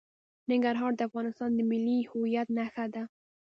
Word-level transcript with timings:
ننګرهار 0.49 0.91
د 0.95 1.01
افغانستان 1.07 1.49
د 1.55 1.59
ملي 1.71 1.97
هویت 2.11 2.47
نښه 2.57 2.85
ده. 2.93 3.03